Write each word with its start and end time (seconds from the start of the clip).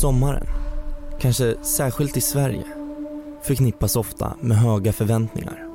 Sommaren, 0.00 0.46
kanske 1.20 1.56
särskilt 1.62 2.16
i 2.16 2.20
Sverige, 2.20 2.64
förknippas 3.42 3.96
ofta 3.96 4.36
med 4.40 4.56
höga 4.56 4.92
förväntningar. 4.92 5.68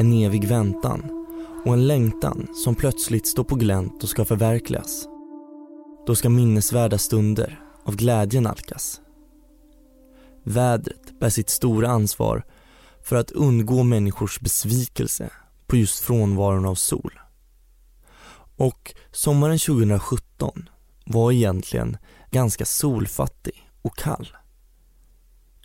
En 0.00 0.12
evig 0.12 0.48
väntan 0.48 1.26
och 1.64 1.72
en 1.72 1.86
längtan 1.86 2.48
som 2.54 2.74
plötsligt 2.74 3.26
står 3.26 3.44
på 3.44 3.54
glänt 3.54 4.02
och 4.02 4.08
ska 4.08 4.24
förverkligas. 4.24 5.08
Då 6.06 6.14
ska 6.14 6.28
minnesvärda 6.28 6.98
stunder 6.98 7.60
av 7.84 7.96
glädje 7.96 8.40
nalkas. 8.40 9.00
Vädret 10.44 11.20
bär 11.20 11.30
sitt 11.30 11.50
stora 11.50 11.88
ansvar 11.88 12.44
för 13.02 13.16
att 13.16 13.30
undgå 13.30 13.82
människors 13.82 14.40
besvikelse 14.40 15.30
på 15.66 15.76
just 15.76 16.00
frånvaron 16.00 16.66
av 16.66 16.74
sol. 16.74 17.20
Och 18.56 18.94
sommaren 19.12 19.58
2017 19.58 20.68
var 21.04 21.32
egentligen 21.32 21.96
ganska 22.30 22.64
solfattig 22.64 23.70
och 23.82 23.96
kall. 23.96 24.36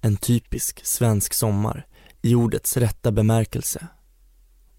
En 0.01 0.17
typisk 0.17 0.85
svensk 0.85 1.33
sommar 1.33 1.87
i 2.21 2.35
ordets 2.35 2.77
rätta 2.77 3.11
bemärkelse. 3.11 3.87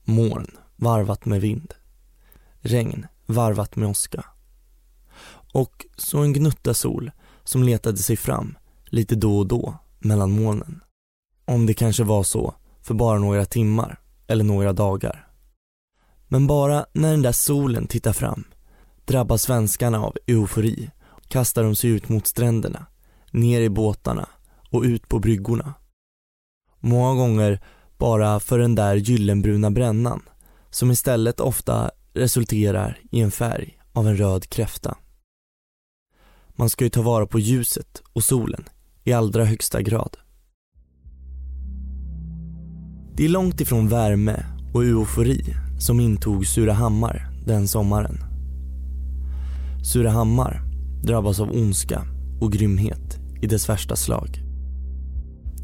Moln 0.04 0.50
varvat 0.76 1.24
med 1.24 1.40
vind. 1.40 1.74
Regn 2.60 3.06
varvat 3.26 3.76
med 3.76 3.88
åska. 3.88 4.24
Och 5.52 5.86
så 5.96 6.18
en 6.22 6.32
gnutta 6.32 6.74
sol 6.74 7.10
som 7.44 7.62
letade 7.62 7.98
sig 7.98 8.16
fram 8.16 8.58
lite 8.84 9.14
då 9.14 9.38
och 9.38 9.46
då 9.46 9.78
mellan 9.98 10.30
molnen. 10.30 10.80
Om 11.44 11.66
det 11.66 11.74
kanske 11.74 12.04
var 12.04 12.22
så 12.22 12.54
för 12.82 12.94
bara 12.94 13.18
några 13.18 13.44
timmar 13.44 14.00
eller 14.26 14.44
några 14.44 14.72
dagar. 14.72 15.28
Men 16.28 16.46
bara 16.46 16.86
när 16.92 17.10
den 17.10 17.22
där 17.22 17.32
solen 17.32 17.86
tittar 17.86 18.12
fram 18.12 18.44
drabbas 19.04 19.42
svenskarna 19.42 20.00
av 20.00 20.16
eufori 20.26 20.90
kastar 21.28 21.62
de 21.62 21.76
sig 21.76 21.90
ut 21.90 22.08
mot 22.08 22.26
stränderna, 22.26 22.86
ner 23.30 23.60
i 23.60 23.68
båtarna 23.68 24.28
och 24.70 24.82
ut 24.82 25.08
på 25.08 25.18
bryggorna. 25.18 25.74
Många 26.80 27.14
gånger 27.14 27.60
bara 27.98 28.40
för 28.40 28.58
den 28.58 28.74
där 28.74 28.96
gyllenbruna 28.96 29.70
brännan 29.70 30.22
som 30.70 30.90
istället 30.90 31.40
ofta 31.40 31.90
resulterar 32.12 32.98
i 33.10 33.20
en 33.20 33.30
färg 33.30 33.78
av 33.92 34.08
en 34.08 34.16
röd 34.16 34.48
kräfta. 34.48 34.96
Man 36.48 36.70
ska 36.70 36.84
ju 36.84 36.90
ta 36.90 37.02
vara 37.02 37.26
på 37.26 37.38
ljuset 37.38 38.02
och 38.12 38.24
solen 38.24 38.64
i 39.04 39.12
allra 39.12 39.44
högsta 39.44 39.82
grad. 39.82 40.16
Det 43.16 43.24
är 43.24 43.28
långt 43.28 43.60
ifrån 43.60 43.88
värme 43.88 44.46
och 44.74 44.84
eufori 44.84 45.54
som 45.78 46.00
intog 46.00 46.46
Surahammar 46.46 47.28
den 47.46 47.68
sommaren. 47.68 48.18
Surahammar 49.82 50.65
drabbas 51.02 51.40
av 51.40 51.50
ondska 51.50 52.02
och 52.40 52.52
grymhet 52.52 53.18
i 53.42 53.46
dess 53.46 53.68
värsta 53.68 53.96
slag. 53.96 54.42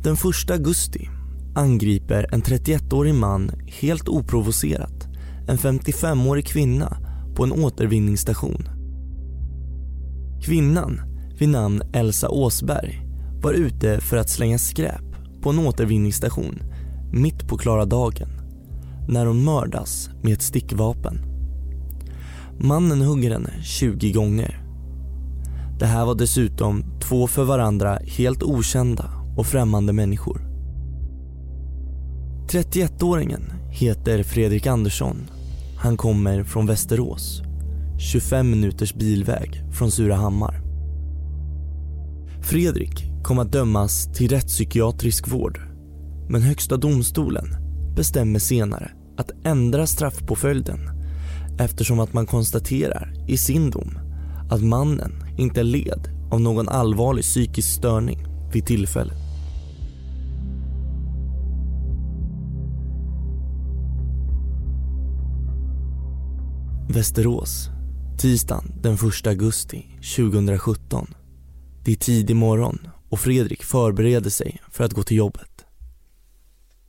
Den 0.03 0.15
1 0.15 0.51
augusti 0.51 1.09
angriper 1.55 2.27
en 2.33 2.43
31-årig 2.43 3.15
man 3.15 3.51
helt 3.67 4.09
oprovocerat 4.09 5.09
en 5.49 5.59
55-årig 5.59 6.47
kvinna 6.47 6.97
på 7.35 7.45
en 7.45 7.53
återvinningsstation. 7.53 8.69
Kvinnan 10.43 11.01
vid 11.39 11.49
namn 11.49 11.83
Elsa 11.93 12.29
Åsberg 12.29 13.07
var 13.43 13.53
ute 13.53 14.01
för 14.01 14.17
att 14.17 14.29
slänga 14.29 14.59
skräp 14.59 15.05
på 15.43 15.51
en 15.51 15.59
återvinningsstation 15.59 16.59
mitt 17.13 17.49
på 17.49 17.59
klara 17.59 17.85
dagen 17.85 18.29
när 19.09 19.27
hon 19.27 19.45
mördas 19.45 20.11
med 20.23 20.33
ett 20.33 20.43
stickvapen. 20.43 21.19
Mannen 22.59 23.01
hugger 23.01 23.31
henne 23.31 23.53
20 23.63 24.13
gånger. 24.13 24.62
Det 25.83 25.89
här 25.89 26.05
var 26.05 26.15
dessutom 26.15 26.85
två 27.01 27.27
för 27.27 27.45
varandra 27.45 27.99
helt 28.07 28.43
okända 28.43 29.11
och 29.37 29.47
främmande 29.47 29.93
människor. 29.93 30.41
31-åringen 32.49 33.53
heter 33.71 34.23
Fredrik 34.23 34.67
Andersson. 34.67 35.17
Han 35.77 35.97
kommer 35.97 36.45
från 36.45 36.67
Västerås. 36.67 37.43
25 37.99 38.51
minuters 38.51 38.95
bilväg 38.95 39.63
från 39.73 39.91
Surahammar. 39.91 40.61
Fredrik 42.43 43.05
kom 43.25 43.39
att 43.39 43.53
dömas 43.53 44.13
till 44.13 44.29
rättspsykiatrisk 44.29 45.29
vård 45.29 45.61
men 46.29 46.43
Högsta 46.43 46.77
domstolen 46.77 47.47
bestämmer 47.97 48.39
senare 48.39 48.91
att 49.17 49.31
ändra 49.45 49.87
straffpåföljden 49.87 50.81
eftersom 51.59 52.01
att 52.01 52.13
man 52.13 52.27
konstaterar 52.27 53.15
i 53.29 53.37
sin 53.37 53.71
dom 53.71 53.99
att 54.51 54.63
mannen 54.63 55.22
inte 55.37 55.63
led 55.63 56.09
av 56.31 56.41
någon 56.41 56.69
allvarlig 56.69 57.25
psykisk 57.25 57.69
störning 57.75 58.27
vid 58.53 58.67
tillfället. 58.67 59.17
Västerås, 66.89 67.69
tisdagen 68.19 68.73
den 68.83 68.95
1 68.95 69.27
augusti 69.27 69.87
2017. 70.17 71.15
Det 71.85 71.93
är 71.93 71.97
tidig 71.97 72.37
morgon 72.37 72.79
och 73.09 73.21
Fredrik 73.21 73.63
förbereder 73.63 74.31
sig 74.31 74.61
för 74.71 74.85
att 74.85 74.93
gå 74.93 75.03
till 75.03 75.17
jobbet. 75.17 75.65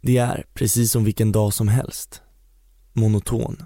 Det 0.01 0.17
är 0.17 0.45
precis 0.53 0.91
som 0.91 1.03
vilken 1.03 1.31
dag 1.31 1.53
som 1.53 1.67
helst. 1.67 2.21
Monoton, 2.93 3.57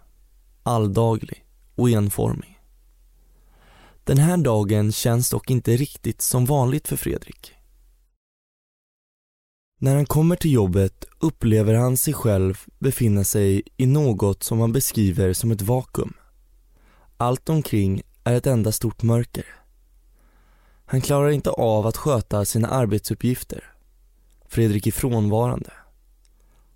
alldaglig 0.63 1.45
och 1.75 1.89
enformig. 1.89 2.56
Den 4.07 4.17
här 4.17 4.37
dagen 4.37 4.91
känns 4.91 5.29
dock 5.29 5.49
inte 5.51 5.75
riktigt 5.75 6.21
som 6.21 6.45
vanligt 6.45 6.87
för 6.87 6.95
Fredrik. 6.95 7.53
När 9.79 9.95
han 9.95 10.05
kommer 10.05 10.35
till 10.35 10.51
jobbet 10.51 11.05
upplever 11.19 11.73
han 11.73 11.97
sig 11.97 12.13
själv 12.13 12.65
befinna 12.79 13.23
sig 13.23 13.61
i 13.77 13.85
något 13.85 14.43
som 14.43 14.59
han 14.59 14.71
beskriver 14.71 15.33
som 15.33 15.51
ett 15.51 15.61
vakuum. 15.61 16.13
Allt 17.17 17.49
omkring 17.49 18.01
är 18.23 18.35
ett 18.35 18.47
enda 18.47 18.71
stort 18.71 19.03
mörker. 19.03 19.45
Han 20.85 21.01
klarar 21.01 21.29
inte 21.29 21.49
av 21.49 21.87
att 21.87 21.97
sköta 21.97 22.45
sina 22.45 22.67
arbetsuppgifter. 22.67 23.63
Fredrik 24.45 24.87
är 24.87 24.91
frånvarande. 24.91 25.73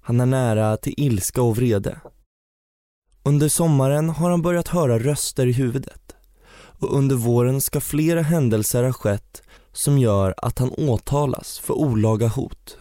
Han 0.02 0.22
är 0.22 0.26
nära 0.26 0.78
till 0.78 0.94
ilska 0.98 1.42
och 1.42 1.56
vrede. 1.56 2.00
Under 3.24 3.50
sommaren 3.50 4.10
har 4.10 4.30
han 4.30 4.42
börjat 4.42 4.68
höra 4.68 5.00
röster 5.00 5.48
i 5.48 5.52
huvudet 5.52 6.16
och 6.82 6.98
under 6.98 7.16
våren 7.16 7.62
ska 7.62 7.82
flera 7.82 8.22
händelser 8.22 8.84
ha 8.84 8.94
skett 8.94 9.42
som 9.74 9.98
gör 9.98 10.34
att 10.38 10.60
han 10.60 10.70
åtalas 10.70 11.60
för 11.60 11.74
olaga 11.74 12.28
hot. 12.28 12.78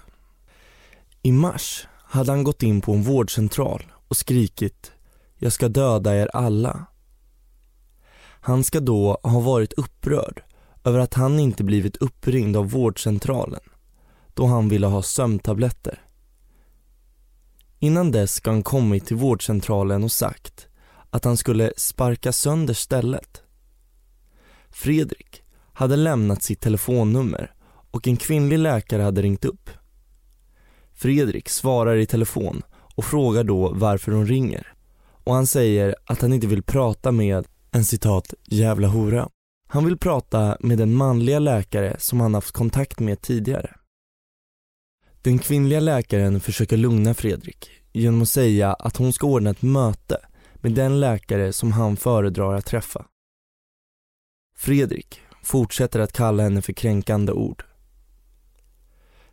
I 1.23 1.33
mars 1.33 1.87
hade 2.05 2.33
han 2.33 2.45
gått 2.45 2.63
in 2.63 2.81
på 2.81 2.93
en 2.93 3.03
vårdcentral 3.03 3.93
och 4.09 4.17
skrikit 4.17 4.93
“Jag 5.39 5.53
ska 5.53 5.69
döda 5.69 6.17
er 6.17 6.31
alla”. 6.33 6.87
Han 8.41 8.65
ska 8.65 8.81
då 8.81 9.21
ha 9.23 9.41
varit 9.41 9.73
upprörd 9.73 10.43
över 10.85 10.99
att 10.99 11.15
han 11.15 11.39
inte 11.39 11.65
blivit 11.65 11.97
uppringd 11.97 12.57
av 12.57 12.71
vårdcentralen 12.71 13.61
då 14.35 14.47
han 14.47 14.69
ville 14.69 14.87
ha 14.87 15.03
sömntabletter. 15.03 16.03
Innan 17.79 18.11
dess 18.11 18.33
ska 18.33 18.51
han 18.51 18.63
kommit 18.63 19.07
till 19.07 19.17
vårdcentralen 19.17 20.05
och 20.05 20.13
sagt 20.13 20.69
att 21.11 21.25
han 21.25 21.37
skulle 21.37 21.73
sparka 21.77 22.33
sönder 22.33 22.75
stället. 22.75 23.43
Fredrik 24.71 25.43
hade 25.73 25.97
lämnat 25.97 26.43
sitt 26.43 26.61
telefonnummer 26.61 27.55
och 27.91 28.09
en 28.09 28.17
kvinnlig 28.17 28.59
läkare 28.59 29.03
hade 29.03 29.23
ringt 29.23 29.45
upp. 29.45 29.71
Fredrik 30.93 31.49
svarar 31.49 31.97
i 31.97 32.07
telefon 32.07 32.63
och 32.95 33.05
frågar 33.05 33.45
då 33.45 33.73
varför 33.75 34.13
hon 34.13 34.27
ringer 34.27 34.75
och 35.25 35.35
han 35.35 35.47
säger 35.47 35.95
att 36.05 36.23
han 36.23 36.33
inte 36.33 36.47
vill 36.47 36.63
prata 36.63 37.13
med 37.13 37.47
en 37.71 37.85
citat 37.85 38.35
jävla 38.45 38.89
hora. 38.89 39.29
Han 39.69 39.85
vill 39.85 39.99
prata 39.99 40.57
med 40.61 40.79
den 40.79 40.95
manliga 40.95 41.39
läkare 41.39 41.97
som 41.99 42.21
han 42.21 42.35
haft 42.35 42.53
kontakt 42.53 43.01
med 43.01 43.21
tidigare. 43.21 43.77
Den 45.23 45.39
kvinnliga 45.39 45.81
läkaren 45.81 46.41
försöker 46.41 46.77
lugna 46.77 47.15
Fredrik 47.15 47.71
genom 47.93 48.23
att 48.23 48.29
säga 48.29 48.73
att 48.73 48.97
hon 48.97 49.13
ska 49.13 49.27
ordna 49.27 49.51
ett 49.51 49.63
möte 49.63 50.17
med 50.55 50.73
den 50.73 51.01
läkare 51.01 51.53
som 51.53 51.73
han 51.73 51.97
föredrar 51.97 52.55
att 52.55 52.67
träffa. 52.67 53.07
Fredrik 54.61 55.21
fortsätter 55.43 56.01
att 56.01 56.13
kalla 56.13 56.43
henne 56.43 56.63
för 56.63 56.73
kränkande 56.73 57.33
ord. 57.33 57.65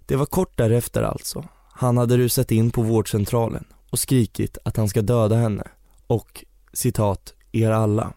Det 0.05 0.15
var 0.15 0.25
kort 0.25 0.57
därefter 0.57 1.01
alltså. 1.03 1.47
Han 1.71 1.97
hade 1.97 2.17
rusat 2.17 2.51
in 2.51 2.71
på 2.71 2.81
vårdcentralen 2.81 3.65
och 3.89 3.99
skrikit 3.99 4.57
att 4.65 4.77
han 4.77 4.89
ska 4.89 5.01
döda 5.01 5.35
henne 5.35 5.67
och 6.07 6.45
citat, 6.73 7.33
er 7.51 7.71
alla. 7.71 8.13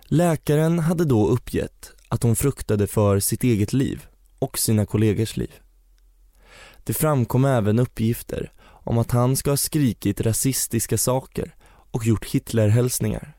Läkaren 0.00 0.78
hade 0.78 1.04
då 1.04 1.28
uppgett 1.28 1.92
att 2.08 2.22
hon 2.22 2.36
fruktade 2.36 2.86
för 2.86 3.20
sitt 3.20 3.44
eget 3.44 3.72
liv 3.72 4.06
och 4.38 4.58
sina 4.58 4.86
kollegors 4.86 5.36
liv. 5.36 5.54
Det 6.84 6.94
framkom 6.94 7.44
även 7.44 7.78
uppgifter 7.78 8.52
om 8.62 8.98
att 8.98 9.10
han 9.10 9.36
ska 9.36 9.50
ha 9.50 9.56
skrikit 9.56 10.20
rasistiska 10.20 10.98
saker 10.98 11.54
och 11.90 12.06
gjort 12.06 12.26
Hitlerhälsningar. 12.26 13.35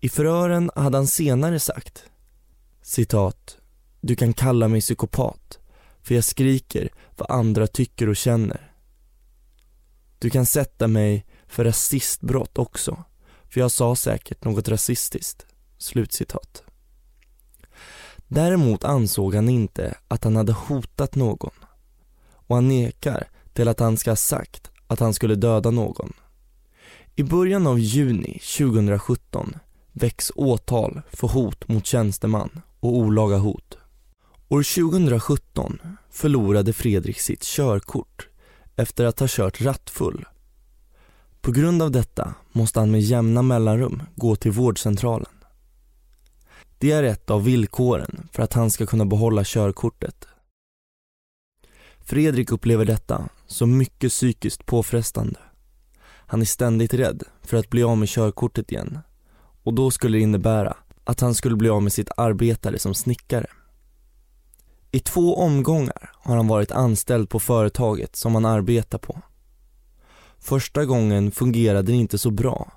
I 0.00 0.08
förhören 0.08 0.70
hade 0.74 0.98
han 0.98 1.06
senare 1.06 1.60
sagt 1.60 2.04
citat 2.82 3.58
Du 4.00 4.16
kan 4.16 4.32
kalla 4.32 4.68
mig 4.68 4.80
psykopat 4.80 5.58
för 6.02 6.14
jag 6.14 6.24
skriker 6.24 6.88
vad 7.16 7.30
andra 7.30 7.66
tycker 7.66 8.08
och 8.08 8.16
känner. 8.16 8.72
Du 10.18 10.30
kan 10.30 10.46
sätta 10.46 10.88
mig 10.88 11.26
för 11.46 11.64
rasistbrott 11.64 12.58
också 12.58 13.04
för 13.48 13.60
jag 13.60 13.70
sa 13.70 13.96
säkert 13.96 14.44
något 14.44 14.68
rasistiskt. 14.68 15.46
Slutcitat. 15.78 16.62
Däremot 18.28 18.84
ansåg 18.84 19.34
han 19.34 19.48
inte 19.48 19.94
att 20.08 20.24
han 20.24 20.36
hade 20.36 20.52
hotat 20.52 21.14
någon 21.14 21.54
och 22.32 22.54
han 22.54 22.68
nekar 22.68 23.28
till 23.52 23.68
att 23.68 23.80
han 23.80 23.96
ska 23.96 24.10
ha 24.10 24.16
sagt 24.16 24.70
att 24.86 25.00
han 25.00 25.14
skulle 25.14 25.34
döda 25.34 25.70
någon. 25.70 26.12
I 27.14 27.22
början 27.22 27.66
av 27.66 27.78
juni 27.78 28.40
2017 28.58 29.56
väcks 29.96 30.32
åtal 30.34 31.02
för 31.12 31.28
hot 31.28 31.68
mot 31.68 31.86
tjänsteman 31.86 32.60
och 32.80 32.96
olaga 32.96 33.36
hot. 33.36 33.78
År 34.48 34.90
2017 34.90 35.78
förlorade 36.10 36.72
Fredrik 36.72 37.20
sitt 37.20 37.42
körkort 37.42 38.28
efter 38.76 39.04
att 39.04 39.20
ha 39.20 39.26
kört 39.30 39.60
rattfull. 39.60 40.24
På 41.40 41.52
grund 41.52 41.82
av 41.82 41.90
detta 41.90 42.34
måste 42.52 42.80
han 42.80 42.90
med 42.90 43.00
jämna 43.00 43.42
mellanrum 43.42 44.02
gå 44.14 44.36
till 44.36 44.50
vårdcentralen. 44.50 45.32
Det 46.78 46.92
är 46.92 47.02
ett 47.02 47.30
av 47.30 47.44
villkoren 47.44 48.28
för 48.32 48.42
att 48.42 48.52
han 48.52 48.70
ska 48.70 48.86
kunna 48.86 49.04
behålla 49.04 49.42
körkortet. 49.44 50.28
Fredrik 52.00 52.52
upplever 52.52 52.84
detta 52.84 53.28
som 53.46 53.76
mycket 53.76 54.10
psykiskt 54.10 54.66
påfrestande. 54.66 55.40
Han 56.04 56.40
är 56.40 56.44
ständigt 56.44 56.94
rädd 56.94 57.22
för 57.42 57.56
att 57.56 57.70
bli 57.70 57.82
av 57.82 57.98
med 57.98 58.08
körkortet 58.08 58.72
igen 58.72 58.98
och 59.66 59.74
då 59.74 59.90
skulle 59.90 60.18
det 60.18 60.22
innebära 60.22 60.76
att 61.04 61.20
han 61.20 61.34
skulle 61.34 61.56
bli 61.56 61.68
av 61.68 61.82
med 61.82 61.92
sitt 61.92 62.10
arbetare 62.16 62.78
som 62.78 62.94
snickare. 62.94 63.46
I 64.90 65.00
två 65.00 65.36
omgångar 65.36 66.10
har 66.14 66.36
han 66.36 66.48
varit 66.48 66.70
anställd 66.70 67.28
på 67.28 67.40
företaget 67.40 68.16
som 68.16 68.34
han 68.34 68.44
arbetar 68.44 68.98
på. 68.98 69.22
Första 70.38 70.84
gången 70.84 71.30
fungerade 71.30 71.92
det 71.92 71.96
inte 71.96 72.18
så 72.18 72.30
bra 72.30 72.72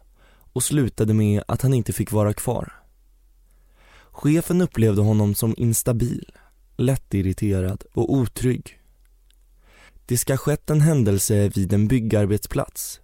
och 0.54 0.64
slutade 0.64 1.14
med 1.14 1.44
att 1.48 1.62
han 1.62 1.74
inte 1.74 1.94
fick 1.94 2.12
vara 2.12 2.34
kvar. 2.34 2.74
Chefen 4.12 4.62
upplevde 4.62 5.02
honom 5.02 5.36
som 5.36 5.54
instabil, 5.58 6.32
lättirriterad 6.78 7.84
och 7.94 8.14
otrygg. 8.14 8.80
Det 10.06 10.18
ska 10.18 10.34
ha 10.34 10.38
skett 10.38 10.70
en 10.70 10.82
händelse 10.82 11.50
vid 11.50 11.74
en 11.74 11.88
byggarbetsplats 11.88 13.00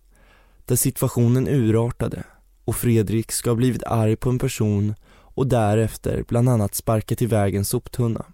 där 0.65 0.75
situationen 0.75 1.47
urartade 1.47 2.23
och 2.65 2.75
Fredrik 2.75 3.31
ska 3.31 3.49
ha 3.49 3.55
blivit 3.55 3.83
arg 3.83 4.15
på 4.15 4.29
en 4.29 4.39
person 4.39 4.95
och 5.09 5.47
därefter 5.47 6.23
bland 6.27 6.49
annat 6.49 6.75
sparkat 6.75 7.21
iväg 7.21 7.55
en 7.55 7.65
soptunna. 7.65 8.25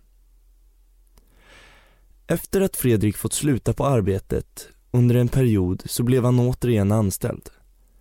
Efter 2.27 2.61
att 2.61 2.75
Fredrik 2.75 3.17
fått 3.17 3.33
sluta 3.33 3.73
på 3.73 3.85
arbetet 3.85 4.67
under 4.91 5.15
en 5.15 5.27
period 5.27 5.83
så 5.85 6.03
blev 6.03 6.25
han 6.25 6.39
återigen 6.39 6.91
anställd. 6.91 7.49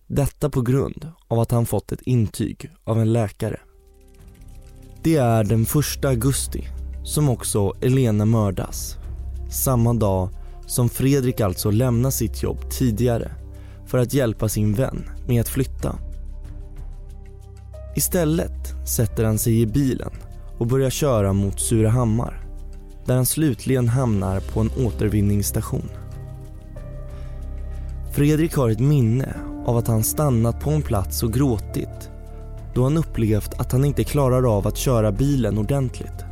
Detta 0.06 0.50
på 0.50 0.62
grund 0.62 1.12
av 1.28 1.38
att 1.38 1.50
han 1.50 1.66
fått 1.66 1.92
ett 1.92 2.02
intyg 2.02 2.70
av 2.84 3.00
en 3.00 3.12
läkare. 3.12 3.60
Det 5.02 5.16
är 5.16 5.44
den 5.44 5.62
1 5.98 6.04
augusti 6.04 6.68
som 7.04 7.28
också 7.28 7.72
Elena 7.80 8.24
mördas. 8.24 8.96
Samma 9.50 9.94
dag 9.94 10.28
som 10.66 10.88
Fredrik 10.88 11.40
alltså 11.40 11.70
lämnar 11.70 12.10
sitt 12.10 12.42
jobb 12.42 12.70
tidigare 12.70 13.32
för 13.86 13.98
att 13.98 14.14
hjälpa 14.14 14.48
sin 14.48 14.74
vän 14.74 15.10
med 15.28 15.40
att 15.40 15.48
flytta. 15.48 15.98
Istället 17.94 18.88
sätter 18.88 19.24
han 19.24 19.38
sig 19.38 19.60
i 19.60 19.66
bilen 19.66 20.10
och 20.58 20.66
börjar 20.66 20.90
köra 20.90 21.32
mot 21.32 21.60
Surahammar 21.60 22.44
där 23.06 23.16
han 23.16 23.26
slutligen 23.26 23.88
hamnar 23.88 24.40
på 24.40 24.60
en 24.60 24.70
återvinningsstation. 24.86 25.88
Fredrik 28.12 28.54
har 28.54 28.70
ett 28.70 28.80
minne 28.80 29.34
av 29.66 29.76
att 29.76 29.88
han 29.88 30.04
stannat 30.04 30.60
på 30.60 30.70
en 30.70 30.82
plats 30.82 31.22
och 31.22 31.32
gråtit 31.32 32.10
då 32.74 32.82
han 32.82 32.96
upplevt 32.96 33.60
att 33.60 33.72
han 33.72 33.84
inte 33.84 34.04
klarar 34.04 34.56
av 34.56 34.66
att 34.66 34.76
köra 34.76 35.12
bilen 35.12 35.58
ordentligt. 35.58 36.24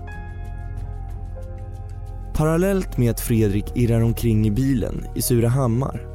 Parallellt 2.34 2.98
med 2.98 3.10
att 3.10 3.20
Fredrik 3.20 3.64
irrar 3.74 4.00
omkring 4.00 4.46
i 4.46 4.50
bilen 4.50 5.06
i 5.14 5.22
Surahammar 5.22 6.06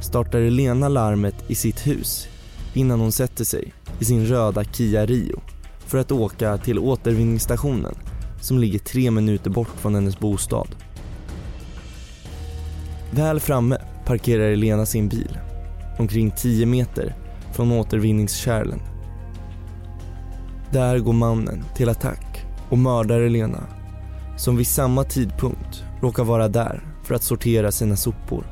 startar 0.00 0.40
Elena 0.40 0.88
larmet 0.88 1.34
i 1.46 1.54
sitt 1.54 1.86
hus 1.86 2.28
innan 2.74 3.00
hon 3.00 3.12
sätter 3.12 3.44
sig 3.44 3.72
i 4.00 4.04
sin 4.04 4.26
röda 4.26 4.64
Kia 4.64 5.06
Rio 5.06 5.40
för 5.78 5.98
att 5.98 6.12
åka 6.12 6.58
till 6.58 6.78
återvinningsstationen 6.78 7.94
som 8.40 8.58
ligger 8.58 8.78
tre 8.78 9.10
minuter 9.10 9.50
bort 9.50 9.76
från 9.76 9.94
hennes 9.94 10.18
bostad. 10.18 10.68
Väl 13.10 13.40
framme 13.40 13.78
parkerar 14.06 14.50
Elena 14.50 14.86
sin 14.86 15.08
bil 15.08 15.38
omkring 15.98 16.30
10 16.30 16.66
meter 16.66 17.16
från 17.52 17.72
återvinningskärlen. 17.72 18.80
Där 20.72 20.98
går 20.98 21.12
mannen 21.12 21.64
till 21.76 21.88
attack 21.88 22.46
och 22.70 22.78
mördar 22.78 23.20
Elena 23.20 23.62
som 24.36 24.56
vid 24.56 24.66
samma 24.66 25.04
tidpunkt 25.04 25.84
råkar 26.00 26.24
vara 26.24 26.48
där 26.48 26.84
för 27.04 27.14
att 27.14 27.22
sortera 27.22 27.72
sina 27.72 27.96
sopor. 27.96 28.46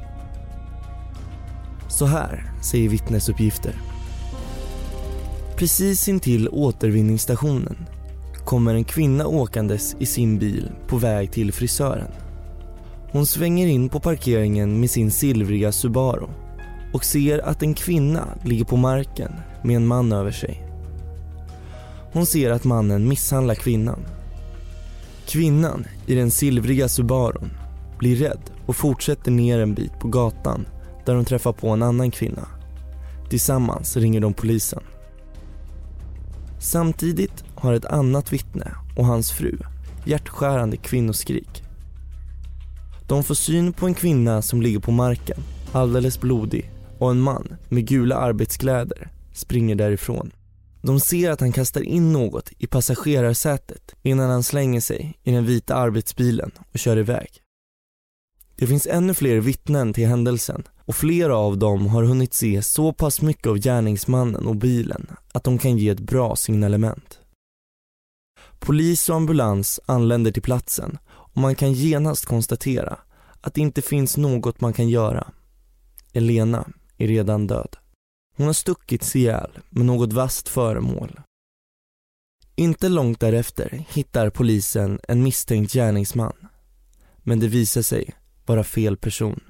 Så 1.88 2.06
här 2.06 2.52
säger 2.62 2.88
vittnesuppgifter. 2.88 3.74
Precis 5.58 6.08
intill 6.08 6.48
återvinningsstationen 6.48 7.76
kommer 8.44 8.74
en 8.74 8.84
kvinna 8.84 9.26
åkandes 9.26 9.96
i 9.98 10.06
sin 10.06 10.38
bil 10.38 10.70
på 10.88 10.96
väg 10.96 11.32
till 11.32 11.52
frisören. 11.52 12.10
Hon 13.12 13.26
svänger 13.26 13.66
in 13.66 13.88
på 13.88 14.00
parkeringen 14.00 14.80
med 14.80 14.90
sin 14.90 15.10
silvriga 15.10 15.72
Subaru 15.72 16.26
och 16.92 17.04
ser 17.04 17.38
att 17.38 17.62
en 17.62 17.74
kvinna 17.74 18.28
ligger 18.44 18.64
på 18.64 18.76
marken 18.76 19.32
med 19.64 19.76
en 19.76 19.86
man 19.86 20.12
över 20.12 20.30
sig. 20.30 20.66
Hon 22.12 22.26
ser 22.26 22.50
att 22.50 22.64
mannen 22.64 23.08
misshandlar 23.08 23.54
kvinnan. 23.54 24.06
Kvinnan 25.26 25.86
i 26.06 26.14
den 26.14 26.30
silvriga 26.30 26.88
Subarun 26.88 27.50
blir 27.98 28.16
rädd 28.16 28.50
och 28.66 28.76
fortsätter 28.76 29.30
ner 29.30 29.60
en 29.60 29.74
bit 29.74 30.00
på 30.00 30.08
gatan 30.08 30.66
där 31.06 31.14
hon 31.14 31.24
träffar 31.24 31.52
på 31.52 31.68
en 31.68 31.82
annan 31.82 32.10
kvinna. 32.10 32.48
Tillsammans 33.30 33.96
ringer 33.96 34.20
de 34.20 34.34
polisen. 34.34 34.82
Samtidigt 36.58 37.44
har 37.54 37.74
ett 37.74 37.84
annat 37.84 38.32
vittne 38.32 38.74
och 38.96 39.04
hans 39.04 39.30
fru 39.30 39.58
hjärtskärande 40.04 40.76
kvinnoskrik. 40.76 41.62
De 43.08 43.24
får 43.24 43.34
syn 43.34 43.72
på 43.72 43.86
en 43.86 43.94
kvinna 43.94 44.42
som 44.42 44.62
ligger 44.62 44.78
på 44.78 44.90
marken, 44.90 45.42
alldeles 45.72 46.20
blodig 46.20 46.70
och 46.98 47.10
en 47.10 47.20
man 47.20 47.56
med 47.68 47.86
gula 47.86 48.16
arbetskläder 48.16 49.10
springer 49.32 49.74
därifrån. 49.74 50.30
De 50.82 51.00
ser 51.00 51.30
att 51.30 51.40
han 51.40 51.52
kastar 51.52 51.80
in 51.80 52.12
något 52.12 52.52
i 52.58 52.66
passagerarsätet 52.66 53.94
innan 54.02 54.30
han 54.30 54.42
slänger 54.42 54.80
sig 54.80 55.18
i 55.22 55.32
den 55.32 55.46
vita 55.46 55.74
arbetsbilen 55.74 56.50
och 56.72 56.78
kör 56.78 56.96
iväg. 56.96 57.28
Det 58.58 58.66
finns 58.66 58.86
ännu 58.86 59.14
fler 59.14 59.40
vittnen 59.40 59.92
till 59.92 60.06
händelsen 60.06 60.62
och 60.84 60.96
flera 60.96 61.36
av 61.36 61.58
dem 61.58 61.86
har 61.86 62.02
hunnit 62.02 62.34
se 62.34 62.62
så 62.62 62.92
pass 62.92 63.22
mycket 63.22 63.46
av 63.46 63.58
gärningsmannen 63.58 64.46
och 64.46 64.56
bilen 64.56 65.06
att 65.32 65.44
de 65.44 65.58
kan 65.58 65.78
ge 65.78 65.88
ett 65.88 66.00
bra 66.00 66.36
signalement. 66.36 67.18
Polis 68.58 69.08
och 69.08 69.16
ambulans 69.16 69.80
anländer 69.86 70.32
till 70.32 70.42
platsen 70.42 70.98
och 71.08 71.36
man 71.36 71.54
kan 71.54 71.72
genast 71.72 72.26
konstatera 72.26 72.98
att 73.40 73.54
det 73.54 73.60
inte 73.60 73.82
finns 73.82 74.16
något 74.16 74.60
man 74.60 74.72
kan 74.72 74.88
göra. 74.88 75.32
Elena 76.12 76.68
är 76.96 77.08
redan 77.08 77.46
död. 77.46 77.76
Hon 78.36 78.46
har 78.46 78.52
stuckits 78.52 79.16
ihjäl 79.16 79.58
med 79.70 79.86
något 79.86 80.12
vasst 80.12 80.48
föremål. 80.48 81.20
Inte 82.54 82.88
långt 82.88 83.20
därefter 83.20 83.84
hittar 83.90 84.30
polisen 84.30 85.00
en 85.08 85.22
misstänkt 85.22 85.72
gärningsman. 85.72 86.36
Men 87.18 87.40
det 87.40 87.48
visar 87.48 87.82
sig 87.82 88.14
vara 88.48 88.64
fel 88.64 88.96
person. 88.96 89.40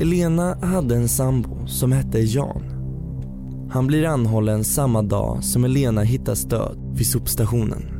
Elena 0.00 0.54
hade 0.54 0.96
en 0.96 1.08
sambo 1.08 1.66
som 1.66 1.92
hette 1.92 2.20
Jan. 2.20 2.62
Han 3.70 3.86
blir 3.86 4.04
anhållen 4.04 4.64
samma 4.64 5.02
dag 5.02 5.44
som 5.44 5.64
Elena 5.64 6.02
hittas 6.02 6.42
död 6.42 6.78
vid 6.94 7.06
sopstationen. 7.06 7.98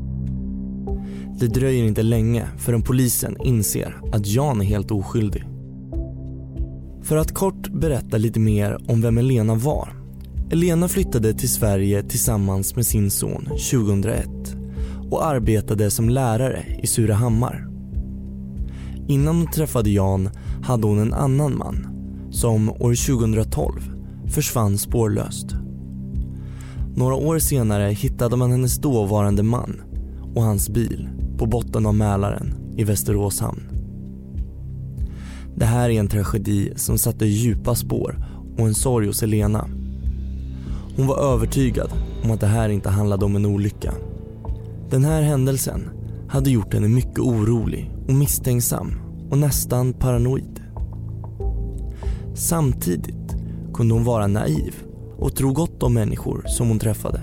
Det 1.40 1.46
dröjer 1.46 1.84
inte 1.84 2.02
länge 2.02 2.48
förrän 2.58 2.82
polisen 2.82 3.36
inser 3.44 4.00
att 4.12 4.26
Jan 4.26 4.60
är 4.60 4.64
helt 4.64 4.90
oskyldig. 4.90 5.44
För 7.02 7.16
att 7.16 7.34
kort 7.34 7.68
berätta 7.68 8.16
lite 8.16 8.40
mer 8.40 8.90
om 8.90 9.00
vem 9.00 9.18
Elena 9.18 9.54
var. 9.54 9.88
Elena 10.50 10.88
flyttade 10.88 11.34
till 11.34 11.50
Sverige 11.50 12.02
tillsammans 12.02 12.76
med 12.76 12.86
sin 12.86 13.10
son 13.10 13.44
2001 13.44 14.57
och 15.10 15.26
arbetade 15.26 15.90
som 15.90 16.08
lärare 16.08 16.64
i 16.82 16.86
Surahammar. 16.86 17.68
Innan 19.08 19.36
hon 19.36 19.50
träffade 19.50 19.90
Jan 19.90 20.30
hade 20.62 20.86
hon 20.86 20.98
en 20.98 21.14
annan 21.14 21.58
man 21.58 21.86
som 22.30 22.70
år 22.70 23.06
2012 23.06 23.92
försvann 24.26 24.78
spårlöst. 24.78 25.46
Några 26.96 27.14
år 27.14 27.38
senare 27.38 27.92
hittade 27.92 28.36
man 28.36 28.50
hennes 28.50 28.78
dåvarande 28.78 29.42
man 29.42 29.80
och 30.34 30.42
hans 30.42 30.70
bil 30.70 31.08
på 31.38 31.46
botten 31.46 31.86
av 31.86 31.94
Mälaren 31.94 32.54
i 32.76 32.84
Västerås 32.84 33.40
hamn. 33.40 33.62
Det 35.56 35.64
här 35.64 35.90
är 35.90 36.00
en 36.00 36.08
tragedi 36.08 36.72
som 36.76 36.98
satte 36.98 37.26
djupa 37.26 37.74
spår 37.74 38.24
och 38.58 38.66
en 38.66 38.74
sorg 38.74 39.06
hos 39.06 39.22
Elena. 39.22 39.68
Hon 40.96 41.06
var 41.06 41.32
övertygad 41.32 41.90
om 42.24 42.30
att 42.30 42.40
det 42.40 42.46
här 42.46 42.68
inte 42.68 42.88
handlade 42.88 43.24
om 43.24 43.36
en 43.36 43.46
olycka. 43.46 43.94
Den 44.90 45.04
här 45.04 45.23
händelsen 45.23 45.90
hade 46.28 46.50
gjort 46.50 46.75
henne 46.75 46.88
mycket 46.88 47.18
orolig 47.18 47.90
och 48.09 48.14
misstänksam 48.14 48.92
och 49.30 49.38
nästan 49.38 49.92
paranoid. 49.92 50.62
Samtidigt 52.35 53.37
kunde 53.75 53.95
hon 53.95 54.04
vara 54.04 54.26
naiv 54.26 54.75
och 55.18 55.37
tro 55.37 55.52
gott 55.52 55.83
om 55.83 55.95
människor 55.95 56.45
som 56.47 56.68
hon 56.68 56.78
träffade. 56.78 57.21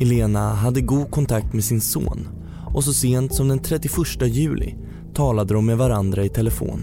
Elena 0.00 0.54
hade 0.54 0.80
god 0.80 1.10
kontakt 1.10 1.52
med 1.52 1.64
sin 1.64 1.80
son 1.80 2.28
och 2.74 2.84
så 2.84 2.92
sent 2.92 3.34
som 3.34 3.48
den 3.48 3.58
31 3.58 3.92
juli 4.22 4.74
talade 5.14 5.54
de 5.54 5.66
med 5.66 5.78
varandra 5.78 6.24
i 6.24 6.28
telefon. 6.28 6.80